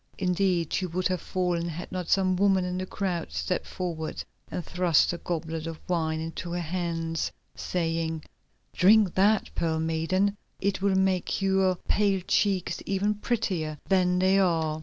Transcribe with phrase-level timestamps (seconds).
[0.17, 4.65] Indeed, she would have fallen had not some woman in the crowd stepped forward and
[4.65, 8.23] thrust a goblet of wine into her hands, saying:
[8.73, 14.79] "Drink that, Pearl Maiden, it will make your pale cheeks even prettier than they are."